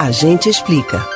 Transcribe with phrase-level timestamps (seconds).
[0.00, 1.06] A gente explica.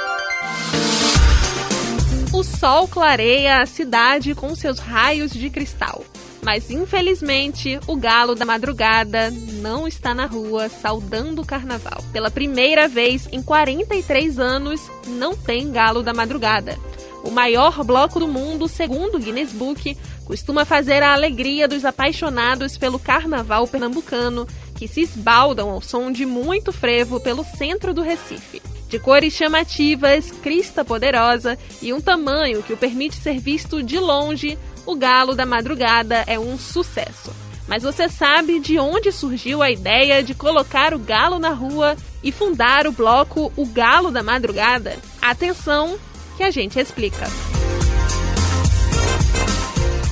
[2.35, 6.05] O sol clareia a cidade com seus raios de cristal.
[6.43, 9.31] Mas infelizmente, o galo da madrugada
[9.63, 12.05] não está na rua saudando o carnaval.
[12.13, 16.79] Pela primeira vez em 43 anos, não tem galo da madrugada.
[17.25, 19.97] O maior bloco do mundo, segundo o Guinness Book,
[20.27, 24.47] costuma fazer a alegria dos apaixonados pelo carnaval pernambucano,
[24.85, 28.61] que se esbaldam ao som de muito frevo pelo centro do Recife.
[28.87, 34.59] De cores chamativas, crista poderosa e um tamanho que o permite ser visto de longe,
[34.85, 37.33] o Galo da Madrugada é um sucesso.
[37.67, 42.31] Mas você sabe de onde surgiu a ideia de colocar o galo na rua e
[42.31, 44.99] fundar o bloco O Galo da Madrugada?
[45.23, 45.99] Atenção,
[46.37, 47.25] que a gente explica.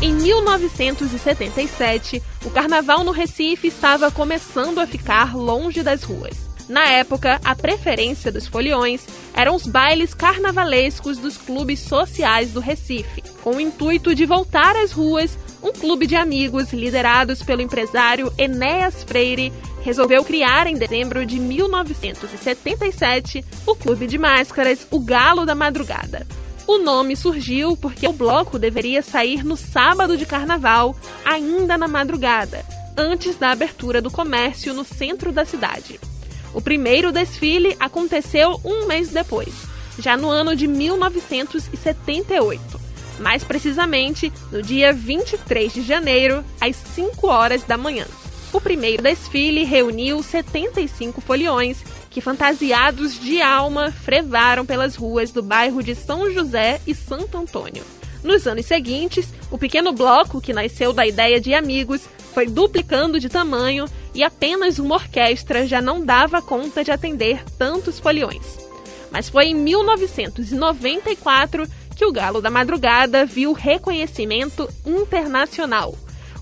[0.02, 6.50] Em 1977, o carnaval no Recife estava começando a ficar longe das ruas.
[6.68, 13.22] Na época, a preferência dos foliões eram os bailes carnavalescos dos clubes sociais do Recife.
[13.44, 19.04] Com o intuito de voltar às ruas, um clube de amigos liderados pelo empresário Enéas
[19.04, 26.26] Freire resolveu criar em dezembro de 1977 o Clube de Máscaras O Galo da Madrugada.
[26.72, 32.64] O nome surgiu porque o bloco deveria sair no sábado de carnaval, ainda na madrugada,
[32.96, 36.00] antes da abertura do comércio no centro da cidade.
[36.54, 39.52] O primeiro desfile aconteceu um mês depois,
[39.98, 42.80] já no ano de 1978.
[43.20, 48.06] Mais precisamente, no dia 23 de janeiro, às 5 horas da manhã.
[48.50, 55.82] O primeiro desfile reuniu 75 foliões que, fantasiados de alma, frevaram pelas ruas do bairro
[55.82, 57.82] de São José e Santo Antônio.
[58.22, 62.02] Nos anos seguintes, o pequeno bloco, que nasceu da ideia de amigos,
[62.34, 67.98] foi duplicando de tamanho e apenas uma orquestra já não dava conta de atender tantos
[67.98, 68.58] foliões.
[69.10, 75.94] Mas foi em 1994 que o Galo da Madrugada viu reconhecimento internacional.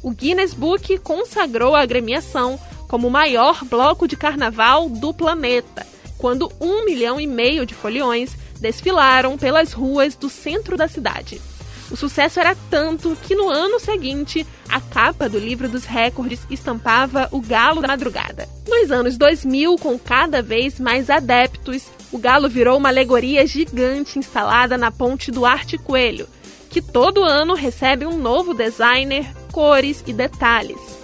[0.03, 2.59] O Guinness Book consagrou a agremiação
[2.91, 5.87] como o maior bloco de carnaval do planeta,
[6.19, 11.41] quando um milhão e meio de foliões desfilaram pelas ruas do centro da cidade.
[11.89, 17.29] O sucesso era tanto que no ano seguinte, a capa do livro dos recordes estampava
[17.31, 18.49] o Galo da Madrugada.
[18.69, 24.77] Nos anos 2000, com cada vez mais adeptos, o galo virou uma alegoria gigante instalada
[24.77, 26.29] na ponte do Arte Coelho,
[26.69, 31.00] que todo ano recebe um novo designer, cores e detalhes.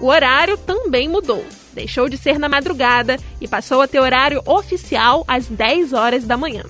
[0.00, 1.44] O horário também mudou.
[1.72, 6.36] Deixou de ser na madrugada e passou a ter horário oficial às 10 horas da
[6.36, 6.64] manhã.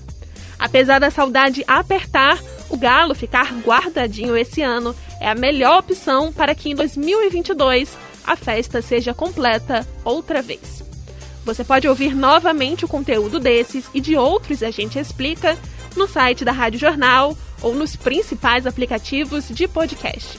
[0.59, 2.39] Apesar da saudade apertar,
[2.69, 8.37] o Galo ficar guardadinho esse ano é a melhor opção para que em 2022 a
[8.37, 10.85] festa seja completa outra vez.
[11.45, 15.59] Você pode ouvir novamente o conteúdo desses e de outros a gente explica
[15.97, 20.39] no site da Rádio Jornal ou nos principais aplicativos de podcast.